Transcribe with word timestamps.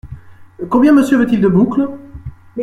Combien 0.71 0.93
Monsieur 0.93 1.19
veut-il 1.19 1.41
de 1.41 1.47
boucles? 1.47 1.87